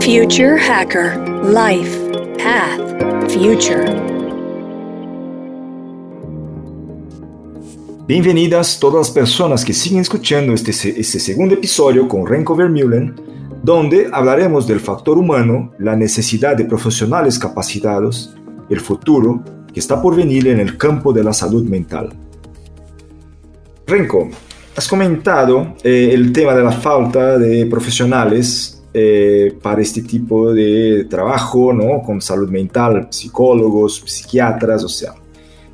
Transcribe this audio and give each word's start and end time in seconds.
Future 0.00 0.58
Hacker 0.58 1.16
Life 1.44 1.98
Path 2.36 3.30
Future. 3.30 3.84
Bem-vindas 8.06 8.78
todas 8.78 9.08
as 9.08 9.10
pessoas 9.10 9.64
que 9.64 9.72
siguen 9.72 10.00
escuchando 10.00 10.52
este, 10.52 10.70
este 10.70 11.18
segundo 11.18 11.54
episódio 11.54 12.06
com 12.06 12.24
Renko 12.24 12.54
Vermeulen, 12.54 13.14
donde 13.62 14.08
hablaremos 14.12 14.66
del 14.66 14.80
factor 14.80 15.16
humano, 15.16 15.72
la 15.78 15.96
necesidad 15.96 16.56
de 16.56 16.64
profesionales 16.64 17.38
capacitados, 17.38 18.34
el 18.68 18.80
futuro 18.80 19.42
que 19.72 19.80
está 19.80 20.02
por 20.02 20.14
venir 20.14 20.48
en 20.48 20.60
el 20.60 20.76
campo 20.76 21.12
de 21.12 21.24
la 21.24 21.32
salud 21.32 21.64
mental. 21.64 22.10
Renko, 23.86 24.28
has 24.76 24.88
comentado 24.88 25.74
eh, 25.82 26.10
el 26.12 26.32
tema 26.32 26.54
de 26.54 26.62
la 26.62 26.72
falta 26.72 27.38
de 27.38 27.64
profesionales 27.66 28.73
eh, 28.94 29.52
para 29.60 29.82
este 29.82 30.02
tipo 30.02 30.54
de 30.54 31.06
trabajo, 31.10 31.72
¿no? 31.72 32.00
Con 32.00 32.22
salud 32.22 32.48
mental, 32.48 33.08
psicólogos, 33.10 34.02
psiquiatras, 34.06 34.84
o 34.84 34.88
sea, 34.88 35.14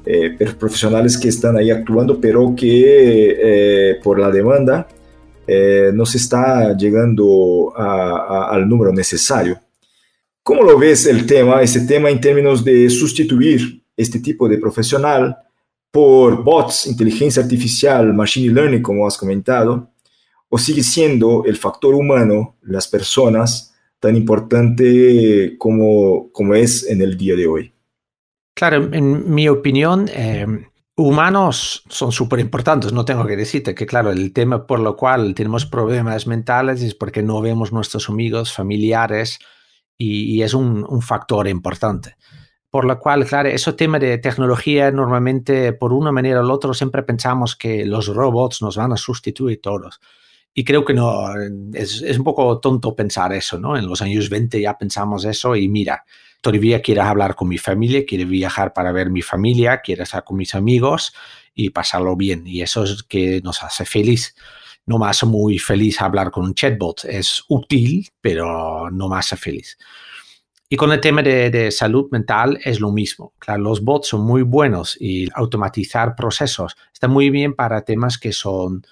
eh, 0.05 0.37
profesionales 0.59 1.19
que 1.19 1.29
están 1.29 1.56
ahí 1.56 1.70
actuando, 1.70 2.19
pero 2.19 2.55
que 2.56 3.98
por 4.02 4.19
la 4.19 4.30
demanda 4.30 4.88
no 5.93 6.06
se 6.06 6.19
está 6.19 6.77
llegando 6.77 7.73
al 7.77 8.69
número 8.69 8.93
necesario. 8.93 9.60
¿Cómo 10.43 10.62
lo 10.62 10.79
ves 10.79 11.07
el 11.07 11.27
tema, 11.27 11.60
este 11.62 11.80
tema 11.80 12.09
en 12.09 12.21
términos 12.21 12.65
de 12.65 12.88
sustituir 12.88 13.82
este 13.96 14.18
tipo 14.21 14.48
de 14.48 14.59
profesional 14.59 15.37
por 15.91 16.43
bots, 16.43 16.87
inteligencia 16.87 17.43
artificial, 17.43 18.15
machine 18.15 18.52
learning, 18.52 18.82
como 18.82 19.07
has 19.07 19.18
comentado, 19.18 19.91
o 20.50 20.59
sigue 20.59 20.82
siendo 20.82 21.45
el 21.46 21.56
factor 21.56 21.95
humano, 21.95 22.56
las 22.62 22.88
personas, 22.88 23.74
tan 23.98 24.16
importante 24.16 25.56
como, 25.59 26.30
como 26.32 26.54
es 26.54 26.86
en 26.86 27.00
el 27.00 27.16
día 27.16 27.36
de 27.36 27.46
hoy? 27.46 27.73
Claro, 28.54 28.92
en 28.92 29.32
mi 29.32 29.48
opinión, 29.48 30.10
eh, 30.12 30.46
humanos 30.96 31.84
son 31.88 32.12
súper 32.12 32.40
importantes, 32.40 32.92
no 32.92 33.04
tengo 33.04 33.26
que 33.26 33.37
decirte 33.37 33.74
que, 33.74 33.87
claro, 33.87 34.10
el 34.10 34.32
tema 34.32 34.66
por 34.66 34.80
lo 34.80 34.96
cual 34.96 35.34
tenemos 35.34 35.65
problemas 35.65 36.26
mentales 36.26 36.82
es 36.82 36.95
porque 36.95 37.23
no 37.23 37.40
vemos 37.40 37.73
nuestros 37.73 38.09
amigos, 38.09 38.52
familiares, 38.52 39.38
y, 39.96 40.42
es 40.42 40.54
un, 40.54 40.85
un 40.88 41.02
factor 41.02 41.46
importante 41.46 42.16
por 42.70 42.85
lo 42.85 42.98
cual, 43.01 43.26
claro, 43.26 43.48
ese 43.48 43.73
tema 43.73 43.98
de 43.98 44.18
tecnología 44.18 44.90
normalmente, 44.92 45.73
por 45.73 45.92
una 45.92 46.12
manera 46.12 46.40
o 46.40 46.45
la 46.45 46.54
otra, 46.54 46.73
siempre 46.73 47.02
pensamos 47.02 47.57
que 47.57 47.85
los 47.85 48.07
robots 48.07 48.62
nos 48.62 48.76
van 48.76 48.92
a 48.92 48.96
sustituir 48.96 49.60
todos. 49.60 50.01
Y 50.52 50.65
creo 50.65 50.84
que 50.84 50.95
no, 50.95 51.32
es, 51.73 52.02
es, 52.02 52.18
un 52.18 52.24
poco 52.24 52.59
tonto 52.59 52.95
pensar 52.96 53.32
eso, 53.32 53.59
¿no? 53.59 53.76
En 53.76 53.87
los 53.87 54.02
años 54.02 54.29
20 54.29 54.60
ya 54.60 54.76
pensamos 54.76 55.24
eso 55.24 55.54
y 55.54 55.68
mira, 55.68 56.04
todavía 56.40 56.82
quiero 56.82 57.02
hablar 57.02 57.34
con 57.34 57.48
mi 57.48 57.59
familia, 57.59 58.04
quiero 58.07 58.29
viajar 58.29 58.73
para 58.73 58.92
ver 58.92 59.10
mi 59.10 59.23
familia, 59.23 59.80
quiero 59.80 60.02
estar 60.02 60.24
con 60.24 60.37
mis 60.37 60.54
amigos 60.54 61.15
y 61.54 61.70
pasarlo 61.70 62.16
bien. 62.16 62.46
Y 62.46 62.62
eso 62.62 62.84
es 62.84 63.02
que 63.02 63.40
nos 63.42 63.62
hace 63.62 63.84
feliz. 63.84 64.34
No 64.87 64.98
me 64.98 65.06
hace 65.06 65.26
muy 65.26 65.59
feliz 65.59 66.00
hablar 66.00 66.31
con 66.31 66.44
un 66.44 66.54
chatbot. 66.54 67.04
Es 67.04 67.44
útil, 67.48 68.09
pero 68.20 68.91
no 68.91 69.09
me 69.09 69.19
hace 69.19 69.37
feliz. 69.37 69.76
Y 70.72 70.76
con 70.76 70.92
el 70.92 71.00
tema 71.00 71.22
de, 71.22 71.70
salud 71.72 72.09
mental 72.10 72.59
es 72.64 72.81
lo 72.81 72.92
mismo. 72.92 73.34
Claro, 73.38 73.62
los 73.62 73.82
bots 73.82 74.09
son 74.09 74.22
muy 74.22 74.42
buenos 74.42 74.97
y 75.00 75.28
automatizar 75.34 76.14
procesos 76.14 76.76
está 76.92 77.09
muy 77.09 77.28
bien 77.31 77.54
para 77.54 77.84
temas 77.84 78.19
que 78.19 78.32
son, 78.32 78.87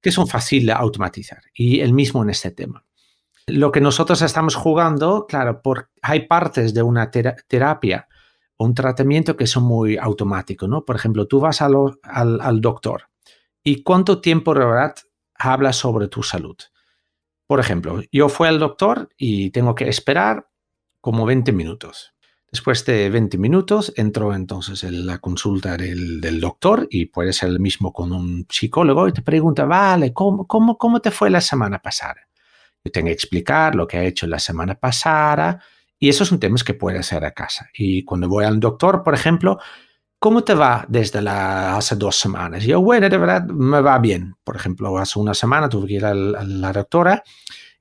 que 0.00 0.10
son 0.10 0.26
fáciles 0.26 0.66
de 0.66 0.72
automatizar. 0.72 1.42
Y 1.54 1.80
el 1.80 1.92
mismo 1.92 2.22
en 2.22 2.30
este 2.30 2.50
tema. 2.50 2.84
Lo 3.46 3.70
que 3.70 3.80
nosotros 3.80 4.22
estamos 4.22 4.56
jugando, 4.56 5.26
claro, 5.28 5.62
por, 5.62 5.90
hay 6.02 6.26
partes 6.26 6.74
de 6.74 6.82
una 6.82 7.10
terapia 7.10 8.08
o 8.56 8.64
un 8.64 8.74
tratamiento 8.74 9.36
que 9.36 9.46
son 9.46 9.62
muy 9.62 9.96
automáticos, 9.96 10.68
¿no? 10.68 10.84
Por 10.84 10.96
ejemplo, 10.96 11.26
tú 11.26 11.38
vas 11.38 11.62
al, 11.62 11.74
al, 12.02 12.60
doctor 12.60 13.08
y 13.62 13.82
cuánto 13.84 14.20
tiempo 14.20 14.52
de 14.52 14.64
verdad 14.64 14.96
habla 15.34 15.72
sobre 15.72 16.08
tu 16.08 16.24
salud. 16.24 16.56
Por 17.46 17.60
ejemplo, 17.60 18.02
yo 18.10 18.28
fui 18.28 18.48
al 18.48 18.58
doctor 18.58 19.10
y 19.16 19.50
tengo 19.50 19.76
que 19.76 19.88
esperar 19.88 20.48
como 21.00 21.24
20 21.24 21.52
minutos. 21.52 22.15
Después 22.50 22.84
de 22.84 23.10
20 23.10 23.38
minutos 23.38 23.92
entro 23.96 24.34
entonces 24.34 24.84
en 24.84 25.04
la 25.04 25.18
consulta 25.18 25.76
del, 25.76 26.40
doctor 26.40 26.86
y 26.90 27.06
puede 27.06 27.32
ser 27.32 27.48
el 27.48 27.60
mismo 27.60 27.92
con 27.92 28.12
un 28.12 28.46
psicólogo 28.48 29.08
y 29.08 29.12
te 29.12 29.22
pregunta, 29.22 29.64
vale, 29.64 30.12
¿cómo, 30.12 30.46
cómo, 30.46 30.78
cómo 30.78 31.00
te 31.00 31.10
fue 31.10 31.28
la 31.28 31.40
semana 31.40 31.80
pasada? 31.80 32.28
Yo 32.84 32.92
tengo 32.92 33.06
que 33.06 33.12
explicar 33.12 33.74
lo 33.74 33.86
que 33.86 33.98
ha 33.98 34.04
hecho 34.04 34.26
la 34.26 34.38
semana 34.38 34.76
pasada 34.76 35.60
y 35.98 36.08
esos 36.08 36.28
son 36.28 36.38
temas 36.38 36.62
que 36.62 36.74
puede 36.74 36.98
hacer 36.98 37.24
a 37.24 37.32
casa. 37.32 37.68
Y 37.74 38.04
cuando 38.04 38.28
voy 38.28 38.44
al 38.44 38.60
doctor, 38.60 39.02
por 39.02 39.14
ejemplo, 39.14 39.58
¿cómo 40.18 40.44
te 40.44 40.54
va 40.54 40.84
desde 40.88 41.18
hace 41.28 41.96
dos 41.96 42.16
semanas? 42.16 42.64
yo, 42.64 42.80
bueno, 42.80 43.08
de 43.08 43.18
verdad 43.18 43.44
me 43.44 43.80
va 43.80 43.98
bien. 43.98 44.36
Por 44.44 44.56
ejemplo, 44.56 44.96
hace 44.98 45.18
una 45.18 45.34
semana 45.34 45.68
tuve 45.68 45.88
que 45.88 45.94
ir 45.94 46.04
a 46.04 46.14
la 46.14 46.72
doctora 46.72 47.22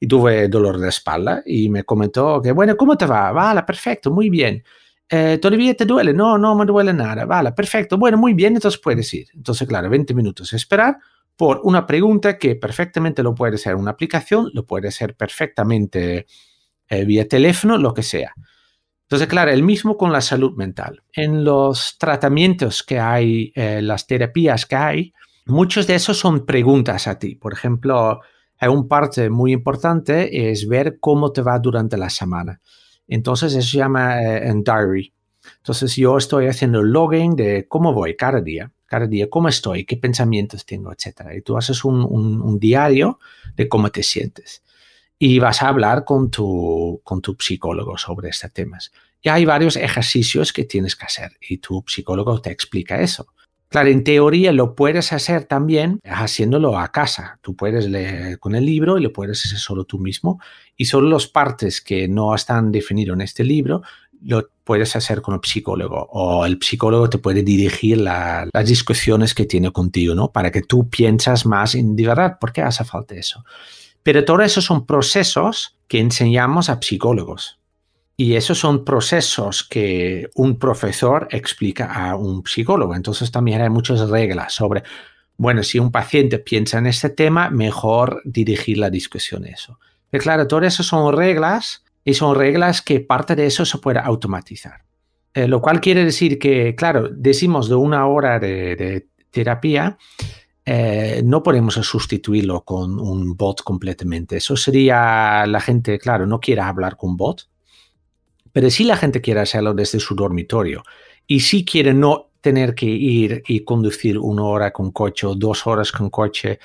y 0.05 0.07
tuve 0.07 0.47
dolor 0.47 0.77
de 0.77 0.89
espalda 0.89 1.41
y 1.47 1.67
me 1.67 1.83
comentó 1.83 2.39
que, 2.39 2.51
bueno, 2.51 2.77
¿cómo 2.77 2.95
te 2.95 3.07
va? 3.07 3.31
Vale, 3.31 3.63
perfecto, 3.63 4.11
muy 4.11 4.29
bien. 4.29 4.63
Eh, 5.09 5.39
¿Todavía 5.41 5.73
te 5.73 5.83
duele? 5.85 6.13
No, 6.13 6.37
no 6.37 6.55
me 6.55 6.63
duele 6.63 6.93
nada. 6.93 7.25
Vale, 7.25 7.53
perfecto. 7.53 7.97
Bueno, 7.97 8.15
muy 8.15 8.35
bien, 8.35 8.53
entonces 8.53 8.79
puedes 8.79 9.11
ir. 9.15 9.27
Entonces, 9.33 9.67
claro, 9.67 9.89
20 9.89 10.13
minutos 10.13 10.53
esperar 10.53 10.97
por 11.35 11.61
una 11.63 11.87
pregunta 11.87 12.37
que 12.37 12.55
perfectamente 12.55 13.23
lo 13.23 13.33
puede 13.33 13.57
ser 13.57 13.75
una 13.75 13.91
aplicación, 13.91 14.51
lo 14.53 14.63
puede 14.67 14.91
ser 14.91 15.15
perfectamente 15.15 16.27
eh, 16.87 17.03
vía 17.03 17.27
teléfono, 17.27 17.79
lo 17.79 17.91
que 17.91 18.03
sea. 18.03 18.31
Entonces, 19.05 19.27
claro, 19.27 19.49
el 19.49 19.63
mismo 19.63 19.97
con 19.97 20.11
la 20.11 20.21
salud 20.21 20.55
mental. 20.55 21.01
En 21.13 21.43
los 21.43 21.97
tratamientos 21.97 22.83
que 22.83 22.99
hay, 22.99 23.51
eh, 23.55 23.81
las 23.81 24.05
terapias 24.05 24.67
que 24.67 24.75
hay, 24.75 25.13
muchos 25.47 25.87
de 25.87 25.95
esos 25.95 26.19
son 26.19 26.45
preguntas 26.45 27.07
a 27.07 27.17
ti. 27.17 27.35
Por 27.35 27.53
ejemplo, 27.53 28.21
hay 28.57 28.69
un 28.69 28.87
parte 28.87 29.29
muy 29.29 29.51
importante 29.51 30.49
es 30.49 30.67
ver 30.67 30.97
cómo 30.99 31.31
te 31.31 31.41
va 31.41 31.59
durante 31.59 31.97
la 31.97 32.09
semana. 32.09 32.61
Entonces 33.07 33.53
eso 33.53 33.69
se 33.69 33.77
llama 33.77 34.21
eh, 34.21 34.47
en 34.47 34.63
diary. 34.63 35.13
Entonces 35.57 35.95
yo 35.95 36.17
estoy 36.17 36.47
haciendo 36.47 36.79
el 36.79 36.87
logging 36.87 37.35
de 37.35 37.67
cómo 37.67 37.93
voy 37.93 38.15
cada 38.15 38.41
día, 38.41 38.71
cada 38.85 39.07
día, 39.07 39.29
cómo 39.29 39.49
estoy, 39.49 39.85
qué 39.85 39.97
pensamientos 39.97 40.65
tengo, 40.65 40.91
etc. 40.91 41.31
Y 41.37 41.41
tú 41.41 41.57
haces 41.57 41.83
un, 41.85 42.03
un, 42.03 42.59
diario 42.59 43.19
de 43.55 43.67
cómo 43.67 43.89
te 43.89 44.01
sientes. 44.01 44.63
Y 45.19 45.39
vas 45.39 45.61
a 45.61 45.67
hablar 45.67 46.03
con 46.03 46.31
tu, 46.31 47.01
con 47.03 47.21
tu 47.21 47.35
psicólogo 47.39 47.97
sobre 47.97 48.29
estos 48.29 48.51
temas. 48.51 48.91
Y 49.21 49.29
hay 49.29 49.45
varios 49.45 49.75
ejercicios 49.75 50.51
que 50.51 50.65
tienes 50.65 50.95
que 50.95 51.05
hacer 51.05 51.31
y 51.41 51.57
tu 51.57 51.83
psicólogo 51.87 52.41
te 52.41 52.51
explica 52.51 52.99
eso. 53.01 53.27
Claro, 53.69 53.89
en 53.89 54.03
teoría 54.03 54.51
lo 54.51 54.75
puedes 54.75 55.11
hacer 55.11 55.45
también 55.45 55.99
haciéndolo 56.05 56.77
a 56.77 56.91
casa. 56.91 57.39
Tú 57.41 57.55
puedes 57.55 57.87
leer 57.89 58.39
con 58.39 58.55
el 58.55 58.65
libro 58.65 58.97
y 58.97 59.01
lo 59.01 59.11
puedes 59.11 59.45
hacer 59.45 59.59
solo 59.59 59.83
tú 59.83 59.99
mismo. 59.99 60.39
Y 60.77 60.85
solo 60.85 61.09
las 61.09 61.27
partes 61.27 61.81
que 61.81 62.07
no 62.07 62.33
están 62.35 62.71
definidas 62.71 63.15
en 63.15 63.21
este 63.21 63.43
libro 63.43 63.81
lo 64.25 64.49
puedes 64.63 64.95
hacer 64.95 65.21
con 65.21 65.35
el 65.35 65.41
psicólogo 65.43 66.07
o 66.11 66.45
el 66.45 66.57
psicólogo 66.61 67.09
te 67.09 67.19
puede 67.19 67.43
dirigir 67.43 67.99
las 68.01 68.65
discusiones 68.65 69.33
que 69.33 69.45
tiene 69.45 69.71
contigo, 69.71 70.15
¿no? 70.15 70.31
Para 70.31 70.51
que 70.51 70.61
tú 70.61 70.89
piensas 70.89 71.45
más 71.45 71.75
en 71.75 71.95
de 71.95 72.07
verdad, 72.07 72.37
¿por 72.39 72.51
qué 72.51 72.61
hace 72.61 72.83
falta 72.83 73.13
eso? 73.13 73.45
Pero 74.01 74.25
todo 74.25 74.41
eso 74.41 74.61
son 74.61 74.85
procesos 74.85 75.77
que 75.87 75.99
enseñamos 75.99 76.69
a 76.69 76.79
psicólogos. 76.81 77.59
Y 78.17 78.35
esos 78.35 78.57
son 78.57 78.85
procesos 78.85 79.63
que 79.63 80.29
un 80.35 80.57
profesor 80.57 81.27
explica 81.31 81.93
a 81.93 82.15
un 82.15 82.43
psicólogo. 82.45 82.95
Entonces 82.95 83.29
también 83.29 83.61
hay 83.61 83.69
muchas 83.69 84.09
reglas 84.09 84.53
sobre, 84.53 84.83
bueno, 85.37 85.63
si 85.63 85.79
un 85.79 85.91
paciente 85.91 86.39
piensa 86.39 86.77
en 86.77 86.87
este 86.87 87.09
tema, 87.09 87.49
mejor 87.49 88.21
dirigir 88.23 88.77
la 88.77 88.89
discusión 88.89 89.43
a 89.43 89.49
eso. 89.49 89.79
Pero 90.09 90.23
claro, 90.23 90.47
todas 90.47 90.73
esas 90.73 90.85
son 90.85 91.15
reglas 91.15 91.83
y 92.05 92.13
son 92.13 92.35
reglas 92.35 92.81
que 92.81 93.01
parte 93.01 93.35
de 93.35 93.47
eso 93.47 93.65
se 93.65 93.79
puede 93.79 93.99
automatizar. 93.99 94.85
Eh, 95.33 95.49
lo 95.49 95.61
cual 95.61 95.81
quiere 95.81 96.05
decir 96.05 96.39
que, 96.39 96.73
claro, 96.75 97.09
decimos 97.09 97.67
de 97.67 97.75
una 97.75 98.07
hora 98.07 98.39
de, 98.39 99.07
terapia, 99.29 99.97
eh, 100.65 101.21
no 101.25 101.43
podemos 101.43 101.73
sustituirlo 101.73 102.61
con 102.61 102.97
un 102.97 103.35
bot 103.35 103.61
completamente. 103.61 104.37
Eso 104.37 104.55
sería 104.55 105.45
la 105.45 105.59
gente, 105.59 105.99
claro, 105.99 106.25
no 106.25 106.39
quiere 106.39 106.61
hablar 106.61 106.95
con 106.95 107.17
bot, 107.17 107.49
pero 108.55 108.69
si 108.69 108.85
la 108.85 108.95
gente 108.95 109.19
quiere 109.19 109.41
hacerlo 109.41 109.73
desde 109.73 109.99
su 109.99 110.15
dormitorio 110.15 110.81
y 111.27 111.41
si 111.41 111.65
quiere 111.65 111.93
no 111.93 112.29
tener 112.39 112.73
que 112.73 112.85
ir 112.85 113.43
y 113.45 113.65
conducir 113.65 114.17
una 114.17 114.45
hora 114.45 114.71
con 114.71 114.93
coche 114.93 115.27
o 115.27 115.35
dos 115.35 115.67
horas 115.67 115.91
con 115.91 116.09
coche, 116.09 116.59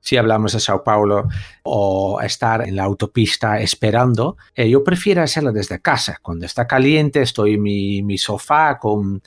si 0.00 0.18
hablamos 0.18 0.52
de 0.52 0.60
Sao 0.60 0.84
Paulo, 0.84 1.28
o 1.62 2.20
estar 2.20 2.68
en 2.68 2.76
la 2.76 2.84
autopista 2.84 3.58
esperando, 3.58 4.36
eh, 4.54 4.68
yo 4.68 4.84
prefiero 4.84 5.22
hacerlo 5.22 5.50
desde 5.50 5.80
casa. 5.80 6.18
Cuando 6.20 6.44
está 6.44 6.66
caliente, 6.66 7.22
estoy 7.22 7.54
en 7.54 7.62
mi, 7.62 8.02
mi 8.02 8.18
sofá 8.18 8.78
con 8.78 9.22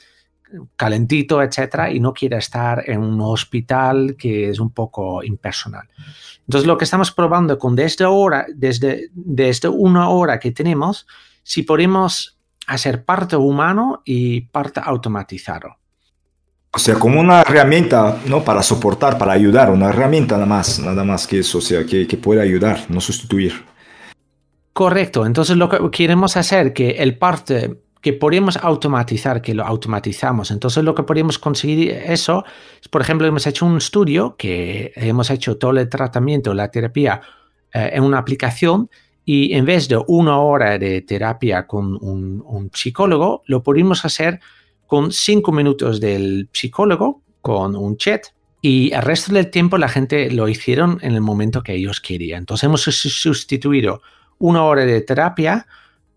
calentito, 0.75 1.41
etcétera, 1.41 1.91
y 1.91 2.00
no 2.00 2.13
quiere 2.13 2.38
estar 2.38 2.83
en 2.89 3.00
un 3.01 3.19
hospital 3.21 4.15
que 4.17 4.50
es 4.50 4.59
un 4.59 4.71
poco 4.71 5.23
impersonal. 5.23 5.88
Entonces, 6.47 6.67
lo 6.67 6.77
que 6.77 6.83
estamos 6.83 7.11
probando 7.11 7.57
con 7.57 7.75
desde 7.75 8.03
ahora, 8.03 8.45
desde, 8.53 9.09
desde 9.13 9.69
una 9.69 10.09
hora 10.09 10.39
que 10.39 10.51
tenemos, 10.51 11.07
si 11.44 11.63
podemos 11.63 12.38
hacer 12.67 13.03
parte 13.03 13.35
humano 13.35 14.01
y 14.05 14.41
parte 14.41 14.81
automatizado. 14.83 15.77
O 16.75 16.79
sea, 16.79 16.95
como 16.95 17.19
una 17.19 17.41
herramienta, 17.41 18.17
¿no? 18.25 18.44
Para 18.44 18.63
soportar, 18.63 19.17
para 19.17 19.33
ayudar, 19.33 19.69
una 19.69 19.89
herramienta 19.89 20.35
nada 20.35 20.47
más, 20.47 20.79
nada 20.79 21.03
más 21.03 21.27
que 21.27 21.39
eso, 21.39 21.59
o 21.59 21.61
sea, 21.61 21.85
que, 21.85 22.07
que 22.07 22.17
puede 22.17 22.41
ayudar, 22.41 22.85
no 22.89 23.00
sustituir. 23.00 23.63
Correcto, 24.73 25.27
entonces 25.27 25.55
lo 25.55 25.69
que 25.69 25.77
queremos 25.91 26.35
hacer 26.35 26.73
que 26.73 26.91
el 26.91 27.15
parte 27.19 27.79
que 28.03 28.11
podemos 28.11 28.57
automatizar, 28.57 29.41
que 29.41 29.55
lo 29.55 29.63
automatizamos. 29.63 30.51
Entonces 30.51 30.83
lo 30.83 30.94
que 30.94 31.03
podemos 31.03 31.39
conseguir 31.39 31.89
eso 31.89 32.44
es, 32.81 32.89
por 32.89 33.01
ejemplo, 33.01 33.25
hemos 33.25 33.47
hecho 33.47 33.65
un 33.65 33.77
estudio 33.77 34.35
que 34.38 34.91
hemos 34.97 35.29
hecho 35.29 35.57
todo 35.57 35.71
el 35.71 35.88
tratamiento, 35.88 36.53
la 36.53 36.69
terapia 36.69 37.21
eh, 37.73 37.91
en 37.94 38.03
una 38.03 38.17
aplicación 38.17 38.89
y 39.23 39.53
en 39.53 39.63
vez 39.63 39.88
de 39.88 40.03
una 40.05 40.38
hora 40.39 40.77
de 40.77 41.01
terapia 41.01 41.65
con 41.65 41.95
un, 41.95 42.44
un 42.45 42.69
psicólogo, 42.73 43.41
lo 43.45 43.63
pudimos 43.63 44.03
hacer 44.03 44.41
con 44.85 45.13
cinco 45.13 45.53
minutos 45.53 46.01
del 46.01 46.50
psicólogo, 46.51 47.21
con 47.39 47.73
un 47.77 47.95
chat 47.95 48.25
y 48.61 48.91
el 48.91 49.01
resto 49.01 49.33
del 49.33 49.50
tiempo 49.50 49.77
la 49.77 49.88
gente 49.88 50.29
lo 50.29 50.50
hicieron 50.50 51.00
en 51.03 51.13
el 51.13 51.21
momento 51.21 51.63
que 51.63 51.73
ellos 51.73 52.01
querían. 52.01 52.39
Entonces 52.39 52.65
hemos 52.65 52.81
sustituido 52.81 54.01
una 54.39 54.65
hora 54.65 54.83
de 54.83 55.00
terapia 55.00 55.67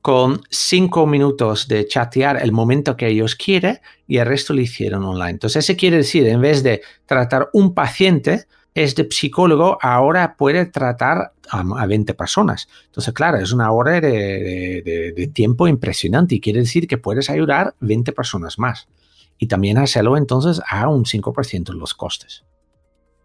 con 0.07 0.41
cinco 0.51 1.05
minutos 1.05 1.67
de 1.67 1.85
chatear 1.89 2.41
el 2.41 2.53
momento 2.53 2.97
que 2.97 3.09
ellos 3.09 3.35
quieren 3.35 3.81
y 4.07 4.19
el 4.19 4.27
resto 4.27 4.55
lo 4.55 4.61
hicieron 4.61 5.03
online. 5.03 5.33
Entonces, 5.33 5.69
eso 5.69 5.77
quiere 5.77 5.97
decir, 5.97 6.29
en 6.29 6.41
vez 6.41 6.63
de 6.63 6.81
tratar 7.07 7.51
un 7.53 7.75
paciente, 7.75 8.47
este 8.73 9.09
psicólogo 9.11 9.79
ahora 9.83 10.37
puede 10.37 10.67
tratar 10.67 11.33
a, 11.51 11.87
20 11.87 12.15
personas. 12.15 12.69
Entonces, 12.85 13.13
claro, 13.15 13.39
es 13.39 13.51
una 13.51 13.73
hora 13.73 14.01
de, 14.01 15.31
tiempo 15.35 15.67
impresionante 15.67 16.37
y 16.37 16.41
quiere 16.41 16.61
decir 16.61 16.87
que 16.87 16.99
puedes 16.99 17.29
ayudar 17.29 17.75
20 17.81 18.13
personas 18.13 18.61
más. 18.61 18.87
Y 19.39 19.49
también 19.49 19.77
hacerlo 19.77 20.17
entonces 20.17 20.63
a 20.71 20.89
un 20.89 21.05
5% 21.05 21.65
de 21.65 21.75
los 21.75 21.95
costes. 21.95 22.45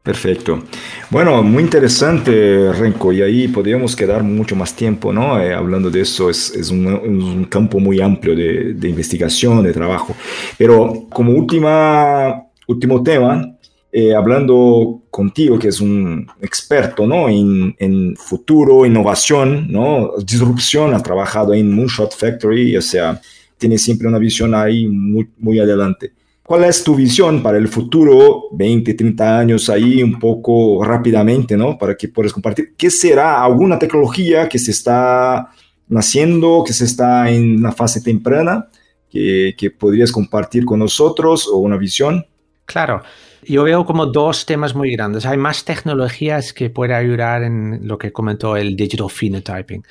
Perfecto. 0.04 0.64
Bueno, 1.12 1.44
muy 1.44 1.62
interesante, 1.62 2.74
Renko, 2.74 3.14
y 3.14 3.22
ahí 3.22 3.48
podríamos 3.48 3.96
quedar 3.96 4.24
mucho 4.24 4.56
más 4.56 4.76
tiempo, 4.76 5.14
¿no? 5.14 5.40
Eh, 5.40 5.54
hablando 5.54 5.92
de 5.92 6.02
eso, 6.02 6.28
es, 6.28 6.72
un, 6.72 7.46
campo 7.46 7.80
muy 7.80 8.02
amplio 8.02 8.36
de, 8.36 8.90
investigación, 8.90 9.62
de 9.62 9.72
trabajo. 9.72 10.16
Pero 10.58 11.06
como 11.12 11.34
última, 11.34 12.46
último 12.68 13.04
tema, 13.04 13.56
eh, 13.92 14.16
hablando 14.16 15.04
contigo, 15.12 15.60
que 15.60 15.68
es 15.68 15.80
un 15.80 16.26
experto, 16.42 17.06
¿no? 17.06 17.30
En, 17.30 18.16
futuro, 18.16 18.88
innovación, 18.88 19.68
¿no? 19.72 20.14
Disrupción, 20.26 20.96
ha 20.96 21.04
trabajado 21.04 21.54
en 21.54 21.72
Moonshot 21.72 22.16
Factory, 22.16 22.76
o 22.76 22.82
sea, 22.82 23.22
tiene 23.56 23.78
siempre 23.78 24.08
una 24.08 24.18
visión 24.18 24.56
ahí 24.56 24.88
muy, 24.88 25.30
muy 25.38 25.60
adelante. 25.60 26.14
¿Cuál 26.44 26.64
es 26.66 26.84
tu 26.84 26.96
visión 26.96 27.44
para 27.44 27.58
el 27.58 27.68
futuro, 27.68 28.46
20, 28.52 28.94
30 28.94 29.40
años 29.40 29.70
ahí, 29.70 30.02
un 30.02 30.20
poco 30.20 30.84
rápidamente, 30.84 31.56
¿no? 31.56 31.78
Para 31.78 31.96
que 31.96 32.08
puedas 32.08 32.34
compartir. 32.34 32.74
¿Qué 32.76 32.90
será 32.90 33.44
alguna 33.44 33.78
tecnología 33.78 34.50
que 34.50 34.60
se 34.60 34.72
está 34.72 35.50
naciendo, 35.88 36.64
que 36.66 36.74
se 36.74 36.86
está 36.86 37.30
en 37.30 37.58
una 37.58 37.72
fase 37.72 38.02
temprana, 38.02 38.68
que, 39.10 39.54
que 39.58 39.72
podrías 39.72 40.12
compartir 40.12 40.66
con 40.66 40.80
nosotros 40.80 41.48
o 41.48 41.58
una 41.58 41.78
visión? 41.78 42.26
Claro. 42.66 43.04
Yo 43.44 43.64
veo 43.64 43.86
como 43.86 44.06
dos 44.06 44.46
temas 44.46 44.76
muy 44.76 44.92
grandes. 44.92 45.26
Hay 45.26 45.38
más 45.38 45.66
tecnologías 45.66 46.54
que 46.54 46.70
pueden 46.70 46.96
ayudar 46.96 47.44
en 47.44 47.88
lo 47.88 47.98
que 47.98 48.12
comentó 48.12 48.56
el 48.56 48.76
digital 48.76 49.10
phenotyping. 49.10 49.84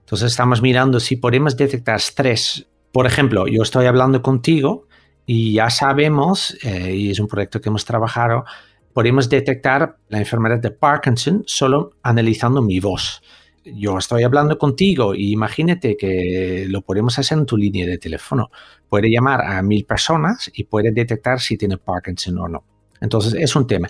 Entonces 0.00 0.32
estamos 0.32 0.60
mirando 0.60 0.98
si 1.00 1.16
podemos 1.16 1.56
detectar 1.56 1.96
estrés. 1.96 2.66
Por 2.92 3.06
ejemplo, 3.06 3.46
yo 3.46 3.62
estoy 3.62 3.86
hablando 3.86 4.22
contigo 4.22 4.86
y 5.26 5.54
ya 5.54 5.68
sabemos, 5.68 6.56
eh, 6.62 6.94
y 6.94 7.10
es 7.10 7.18
un 7.18 7.26
proyecto 7.26 7.60
que 7.60 7.68
hemos 7.68 7.84
trabajado, 7.84 8.44
podemos 8.92 9.28
detectar 9.28 9.96
la 10.08 10.18
enfermedad 10.18 10.60
de 10.60 10.70
Parkinson 10.70 11.42
solo 11.46 11.90
analizando 12.02 12.62
mi 12.62 12.78
voz. 12.78 13.20
Yo 13.64 13.98
estoy 13.98 14.22
hablando 14.22 14.56
contigo 14.56 15.14
y 15.14 15.32
imagínate 15.32 15.96
que 15.96 16.66
lo 16.68 16.82
podemos 16.82 17.18
hacer 17.18 17.36
en 17.36 17.46
tu 17.46 17.56
línea 17.56 17.84
de 17.84 17.98
teléfono. 17.98 18.50
Puede 18.88 19.10
llamar 19.10 19.42
a 19.42 19.60
mil 19.62 19.84
personas 19.84 20.48
y 20.54 20.64
puede 20.64 20.92
detectar 20.92 21.40
si 21.40 21.58
tiene 21.58 21.76
Parkinson 21.76 22.38
o 22.38 22.48
no. 22.48 22.64
Entonces 23.00 23.34
es 23.34 23.56
un 23.56 23.66
tema. 23.66 23.88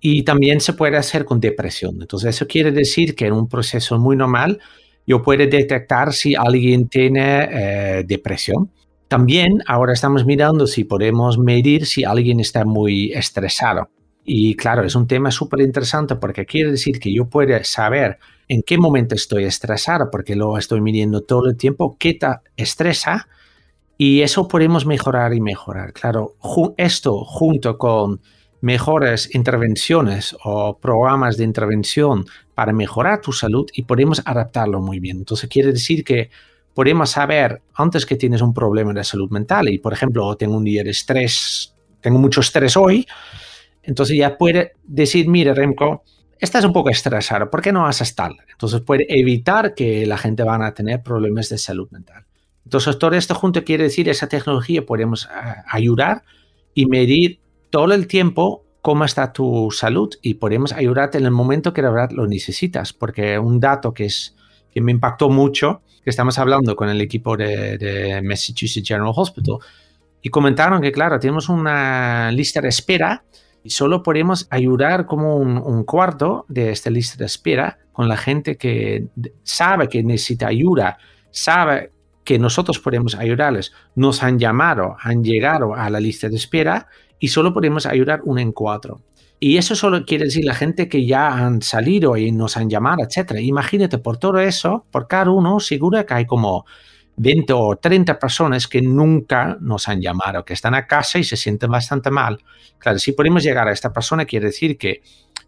Y 0.00 0.22
también 0.24 0.60
se 0.60 0.72
puede 0.72 0.96
hacer 0.96 1.26
con 1.26 1.38
depresión. 1.38 1.98
Entonces 2.00 2.34
eso 2.34 2.46
quiere 2.46 2.72
decir 2.72 3.14
que 3.14 3.26
en 3.26 3.34
un 3.34 3.48
proceso 3.48 3.98
muy 3.98 4.16
normal 4.16 4.58
yo 5.06 5.22
puedo 5.22 5.46
detectar 5.46 6.14
si 6.14 6.34
alguien 6.34 6.88
tiene 6.88 7.48
eh, 7.50 8.04
depresión 8.06 8.70
también 9.08 9.62
ahora 9.66 9.94
estamos 9.94 10.24
mirando 10.26 10.66
si 10.66 10.84
podemos 10.84 11.38
medir 11.38 11.86
si 11.86 12.04
alguien 12.04 12.40
está 12.40 12.64
muy 12.64 13.12
estresado. 13.12 13.88
Y 14.24 14.54
claro, 14.56 14.84
es 14.84 14.94
un 14.94 15.06
tema 15.06 15.30
súper 15.30 15.60
interesante 15.60 16.16
porque 16.16 16.44
quiere 16.44 16.70
decir 16.70 17.00
que 17.00 17.12
yo 17.12 17.24
puedo 17.24 17.58
saber 17.64 18.18
en 18.46 18.62
qué 18.62 18.76
momento 18.76 19.14
estoy 19.14 19.44
estresado, 19.44 20.10
porque 20.10 20.36
lo 20.36 20.58
estoy 20.58 20.82
midiendo 20.82 21.22
todo 21.22 21.48
el 21.48 21.56
tiempo, 21.56 21.96
qué 21.98 22.14
te 22.14 22.28
estresa, 22.56 23.26
y 23.96 24.20
eso 24.20 24.46
podemos 24.46 24.86
mejorar 24.86 25.34
y 25.34 25.40
mejorar. 25.40 25.92
Claro, 25.92 26.36
esto 26.76 27.24
junto 27.24 27.78
con 27.78 28.20
mejores 28.60 29.34
intervenciones 29.34 30.36
o 30.44 30.78
programas 30.78 31.36
de 31.36 31.44
intervención 31.44 32.24
para 32.54 32.72
mejorar 32.72 33.20
tu 33.20 33.32
salud 33.32 33.66
y 33.72 33.82
podemos 33.82 34.20
adaptarlo 34.24 34.80
muy 34.80 35.00
bien. 35.00 35.18
Entonces 35.18 35.48
quiere 35.48 35.72
decir 35.72 36.04
que 36.04 36.30
podemos 36.78 37.10
saber 37.10 37.60
antes 37.74 38.06
que 38.06 38.14
tienes 38.14 38.40
un 38.40 38.54
problema 38.54 38.92
de 38.92 39.02
salud 39.02 39.28
mental 39.32 39.68
y, 39.68 39.78
por 39.78 39.92
ejemplo, 39.92 40.36
tengo 40.36 40.56
un 40.56 40.62
día 40.62 40.84
de 40.84 40.90
estrés, 40.90 41.74
tengo 42.00 42.20
mucho 42.20 42.40
estrés 42.40 42.76
hoy, 42.76 43.04
entonces 43.82 44.16
ya 44.16 44.38
puede 44.38 44.74
decir, 44.84 45.26
mire, 45.26 45.54
Remco, 45.54 46.04
estás 46.38 46.64
un 46.64 46.72
poco 46.72 46.90
estresado, 46.90 47.50
¿por 47.50 47.62
qué 47.62 47.72
no 47.72 47.84
haces 47.84 48.14
tal? 48.14 48.36
Entonces 48.48 48.80
puede 48.82 49.06
evitar 49.08 49.74
que 49.74 50.06
la 50.06 50.16
gente 50.16 50.44
van 50.44 50.62
a 50.62 50.72
tener 50.72 51.02
problemas 51.02 51.48
de 51.48 51.58
salud 51.58 51.90
mental. 51.90 52.26
Entonces 52.62 52.96
todo 52.96 53.16
esto 53.16 53.34
junto 53.34 53.64
quiere 53.64 53.82
decir, 53.82 54.08
esa 54.08 54.28
tecnología 54.28 54.86
podemos 54.86 55.24
eh, 55.24 55.28
ayudar 55.66 56.22
y 56.74 56.86
medir 56.86 57.40
todo 57.70 57.92
el 57.92 58.06
tiempo 58.06 58.64
cómo 58.82 59.04
está 59.04 59.32
tu 59.32 59.72
salud 59.72 60.14
y 60.22 60.34
podemos 60.34 60.72
ayudarte 60.72 61.18
en 61.18 61.24
el 61.24 61.32
momento 61.32 61.72
que 61.72 61.82
de 61.82 61.90
verdad 61.90 62.12
lo 62.12 62.28
necesitas, 62.28 62.92
porque 62.92 63.36
un 63.36 63.58
dato 63.58 63.92
que, 63.92 64.04
es, 64.04 64.36
que 64.70 64.80
me 64.80 64.92
impactó 64.92 65.28
mucho 65.28 65.82
que 66.02 66.10
estamos 66.10 66.38
hablando 66.38 66.76
con 66.76 66.88
el 66.88 67.00
equipo 67.00 67.36
de, 67.36 68.20
Massachusetts 68.24 68.86
General 68.86 69.12
Hospital 69.14 69.58
y 70.22 70.30
comentaron 70.30 70.80
que, 70.82 70.92
claro, 70.92 71.18
tenemos 71.18 71.48
una 71.48 72.30
lista 72.32 72.60
de 72.60 72.68
espera 72.68 73.24
y 73.62 73.70
solo 73.70 74.02
podemos 74.02 74.46
ayudar 74.50 75.06
como 75.06 75.36
un, 75.36 75.84
cuarto 75.84 76.44
de 76.48 76.70
esta 76.70 76.90
lista 76.90 77.16
de 77.18 77.26
espera 77.26 77.78
con 77.92 78.08
la 78.08 78.16
gente 78.16 78.56
que 78.56 79.06
sabe 79.42 79.88
que 79.88 80.02
necesita 80.02 80.48
ayuda, 80.48 80.98
sabe 81.30 81.92
que 82.24 82.38
nosotros 82.38 82.78
podemos 82.78 83.14
ayudarles, 83.14 83.72
nos 83.94 84.22
han 84.22 84.38
llamado, 84.38 84.96
han 85.00 85.24
llegado 85.24 85.74
a 85.74 85.88
la 85.90 86.00
lista 86.00 86.28
de 86.28 86.36
espera 86.36 86.88
y 87.18 87.28
solo 87.28 87.52
podemos 87.52 87.86
ayudar 87.86 88.20
un 88.24 88.38
en 88.38 88.52
cuatro. 88.52 89.00
Y 89.40 89.56
eso 89.56 89.76
solo 89.76 90.04
quiere 90.04 90.24
decir 90.24 90.44
la 90.44 90.54
gente 90.54 90.88
que 90.88 91.06
ya 91.06 91.28
han 91.28 91.62
salido 91.62 92.16
y 92.16 92.32
nos 92.32 92.56
han 92.56 92.68
llamado, 92.68 93.04
etcétera. 93.04 93.40
Imagínate, 93.40 93.98
por 93.98 94.16
todo 94.16 94.40
eso, 94.40 94.84
por 94.90 95.06
cada 95.06 95.30
uno, 95.30 95.60
seguro 95.60 96.04
que 96.04 96.14
hay 96.14 96.26
como 96.26 96.66
20 97.18 97.52
o 97.52 97.76
30 97.76 98.18
personas 98.18 98.66
que 98.66 98.82
nunca 98.82 99.56
nos 99.60 99.86
han 99.88 100.00
llamado, 100.00 100.44
que 100.44 100.54
están 100.54 100.74
a 100.74 100.86
casa 100.86 101.20
y 101.20 101.24
se 101.24 101.36
sienten 101.36 101.70
bastante 101.70 102.10
mal. 102.10 102.38
Claro, 102.78 102.98
si 102.98 103.12
podemos 103.12 103.44
llegar 103.44 103.68
a 103.68 103.72
esta 103.72 103.92
persona, 103.92 104.24
quiere 104.24 104.46
decir 104.46 104.76
que 104.76 105.02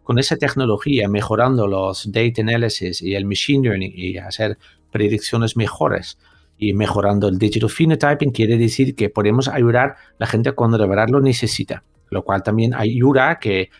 con 0.05 0.21
esa 0.21 0.37
tecnología, 0.37 1.09
mejorando 1.09 1.67
los 1.67 2.13
data 2.13 2.43
analysis 2.43 3.03
y 3.03 3.17
el 3.17 3.25
machine 3.25 3.69
learning 3.69 3.93
y 3.95 4.19
hacer 4.19 4.57
predicciones 4.93 5.57
mejores 5.57 6.19
y 6.59 6.75
mejorando 6.75 7.27
el 7.27 7.39
digital 7.39 7.71
phenotyping, 7.71 8.31
quiere 8.31 8.57
decir 8.57 8.95
que 8.95 9.11
podemos 9.11 9.49
ayudar 9.49 9.91
a 9.91 9.97
la 10.19 10.27
gente 10.27 10.53
cuando 10.53 10.79
de 10.79 10.87
verdad 10.87 11.09
lo 11.09 11.21
necesita 11.21 11.83
lo 12.11 12.23
cual 12.23 12.43
también 12.43 12.75
ayuda 12.75 13.31
a 13.31 13.39
que 13.39 13.71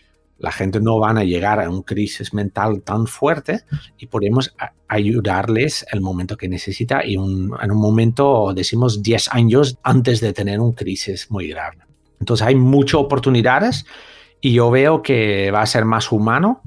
la 0.41 0.51
gente 0.51 0.81
no 0.81 0.99
van 0.99 1.17
a 1.19 1.23
llegar 1.23 1.59
a 1.59 1.69
un 1.69 1.83
crisis 1.83 2.33
mental 2.33 2.81
tan 2.81 3.05
fuerte 3.05 3.61
y 3.97 4.07
podemos 4.07 4.55
ayudarles 4.87 5.85
el 5.91 6.01
momento 6.01 6.35
que 6.35 6.49
necesita 6.49 7.05
y 7.05 7.13
en 7.13 7.21
un 7.21 7.77
momento, 7.77 8.51
decimos, 8.53 9.03
10 9.03 9.29
años 9.33 9.77
antes 9.83 10.19
de 10.19 10.33
tener 10.33 10.59
un 10.59 10.73
crisis 10.73 11.29
muy 11.29 11.47
grave. 11.47 11.77
Entonces 12.19 12.47
hay 12.47 12.55
muchas 12.55 13.01
oportunidades 13.01 13.85
y 14.41 14.53
yo 14.53 14.71
veo 14.71 15.03
que 15.03 15.51
va 15.51 15.61
a 15.61 15.67
ser 15.67 15.85
más 15.85 16.11
humano, 16.11 16.63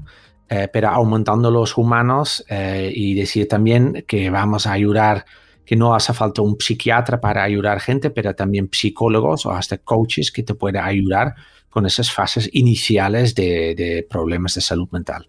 eh, 0.47 0.69
pero 0.71 0.89
aumentando 0.89 1.51
los 1.51 1.77
humanos 1.77 2.45
eh, 2.49 2.91
y 2.95 3.13
decir 3.13 3.49
también 3.49 4.05
que 4.07 4.29
vamos 4.29 4.67
a 4.67 4.71
ayudar 4.71 5.25
que 5.65 5.75
no 5.75 5.95
hace 5.95 6.13
falta 6.13 6.41
un 6.41 6.57
psiquiatra 6.59 7.19
para 7.19 7.43
ayudar 7.43 7.81
gente, 7.81 8.09
pero 8.11 8.35
también 8.35 8.69
psicólogos 8.71 9.45
o 9.45 9.51
hasta 9.51 9.79
coaches 9.79 10.31
que 10.31 10.43
te 10.43 10.53
pueden 10.53 10.83
ayudar 10.83 11.35
con 11.75 11.85
esas 11.85 12.09
fases 12.09 12.49
iniciales 12.53 13.35
de, 13.35 14.07
problemas 14.09 14.55
de 14.55 14.61
salud 14.61 14.87
mental. 14.93 15.27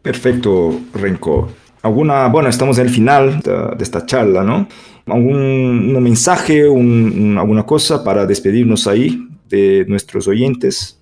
Perfecto, 0.00 0.80
Renko. 0.94 1.50
Alguna, 1.82 2.28
bueno, 2.28 2.48
estamos 2.48 2.78
en 2.78 2.86
el 2.86 2.90
final 2.90 3.40
de, 3.40 3.76
esta 3.78 4.06
charla, 4.06 4.42
¿no? 4.42 4.66
¿Algún 5.04 6.02
mensaje, 6.02 6.62
alguna 6.62 7.66
cosa 7.66 8.02
para 8.02 8.24
despedirnos 8.24 8.86
ahí 8.86 9.28
de 9.50 9.84
nuestros 9.86 10.26
oyentes? 10.28 10.98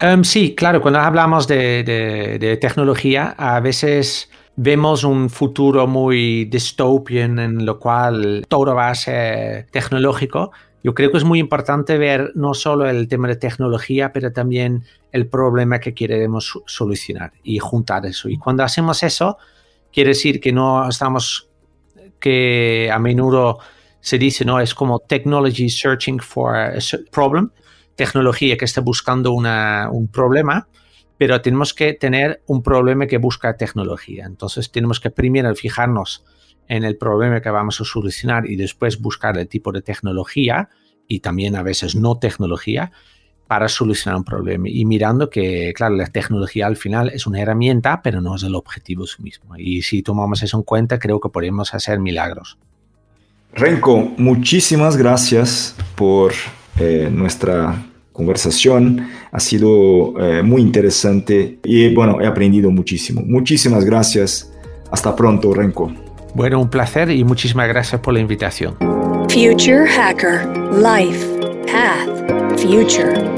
Um, 0.00 0.22
sí, 0.22 0.54
claro, 0.54 0.80
cuando 0.80 1.00
hablamos 1.00 1.48
de, 1.48 2.58
tecnología, 2.60 3.34
a 3.36 3.58
veces 3.58 4.30
vemos 4.54 5.02
un 5.02 5.30
futuro 5.30 5.88
muy 5.88 6.44
dystopian 6.44 7.40
en 7.40 7.66
lo 7.66 7.80
cual 7.80 8.44
todo 8.48 8.72
va 8.72 8.90
a 8.90 8.94
ser 8.94 9.66
tecnológico. 9.72 10.52
Yo 10.82 10.94
creo 10.94 11.10
que 11.10 11.18
es 11.18 11.24
muy 11.24 11.38
importante 11.38 11.98
ver 11.98 12.32
no 12.34 12.54
solo 12.54 12.88
el 12.88 13.08
tema 13.08 13.28
de 13.28 13.36
tecnología, 13.36 14.12
pero 14.12 14.32
también 14.32 14.84
el 15.12 15.26
problema 15.26 15.80
que 15.80 15.94
queremos 15.94 16.60
solucionar 16.66 17.32
y 17.42 17.58
juntar 17.58 18.06
eso. 18.06 18.28
Y 18.28 18.38
cuando 18.38 18.62
hacemos 18.62 19.02
eso, 19.02 19.38
quiere 19.92 20.10
decir 20.10 20.40
que 20.40 20.52
no 20.52 20.88
estamos, 20.88 21.48
que 22.20 22.90
a 22.92 22.98
menudo 22.98 23.58
se 24.00 24.18
dice, 24.18 24.44
no, 24.44 24.60
es 24.60 24.74
como 24.74 25.00
technology 25.00 25.68
searching 25.68 26.20
for 26.20 26.56
a 26.56 26.78
problem 27.10 27.50
tecnología 27.98 28.56
que 28.56 28.64
está 28.64 28.80
buscando 28.80 29.32
un 29.32 30.08
problema, 30.12 30.68
pero 31.18 31.42
tenemos 31.42 31.74
que 31.74 31.94
tener 31.94 32.42
un 32.46 32.62
problema 32.62 33.08
que 33.08 33.18
busca 33.18 33.56
tecnología. 33.56 34.24
Entonces 34.24 34.70
tenemos 34.70 35.00
que 35.00 35.10
primero 35.10 35.52
fijarnos 35.56 36.24
en 36.68 36.84
el 36.84 36.96
problema 36.96 37.40
que 37.40 37.50
vamos 37.50 37.80
a 37.80 37.84
solucionar 37.84 38.48
y 38.48 38.56
después 38.56 39.00
buscar 39.00 39.36
el 39.38 39.48
tipo 39.48 39.72
de 39.72 39.82
tecnología 39.82 40.68
y 41.06 41.20
también 41.20 41.56
a 41.56 41.62
veces 41.62 41.96
no 41.96 42.18
tecnología 42.18 42.92
para 43.48 43.68
solucionar 43.68 44.18
un 44.18 44.24
problema. 44.24 44.68
Y 44.68 44.84
mirando 44.84 45.30
que, 45.30 45.72
claro, 45.74 45.96
la 45.96 46.06
tecnología 46.06 46.66
al 46.66 46.76
final 46.76 47.08
es 47.08 47.26
una 47.26 47.40
herramienta, 47.40 48.02
pero 48.02 48.20
no 48.20 48.36
es 48.36 48.42
el 48.42 48.54
objetivo 48.54 49.06
sí 49.06 49.22
mismo. 49.22 49.56
Y 49.56 49.80
si 49.82 50.02
tomamos 50.02 50.42
eso 50.42 50.58
en 50.58 50.62
cuenta, 50.62 50.98
creo 50.98 51.18
que 51.18 51.30
podemos 51.30 51.72
hacer 51.72 51.98
milagros. 51.98 52.58
Renko, 53.54 54.12
muchísimas 54.18 54.98
gracias 54.98 55.74
por 55.96 56.32
eh, 56.78 57.08
nuestra 57.10 57.86
conversación. 58.12 59.08
Ha 59.32 59.40
sido 59.40 60.14
eh, 60.20 60.42
muy 60.42 60.60
interesante 60.60 61.58
y 61.64 61.94
bueno, 61.94 62.20
he 62.20 62.26
aprendido 62.26 62.70
muchísimo. 62.70 63.22
Muchísimas 63.24 63.84
gracias. 63.86 64.52
Hasta 64.90 65.16
pronto, 65.16 65.54
Renko. 65.54 66.07
Bueno, 66.34 66.60
un 66.60 66.68
placer 66.68 67.10
y 67.10 67.24
muchísimas 67.24 67.68
gracias 67.68 68.00
por 68.00 68.14
la 68.14 68.20
invitación. 68.20 68.76
Future 69.28 69.86
Hacker 69.86 70.46
Life 70.72 71.26
Path 71.66 72.58
Future 72.58 73.37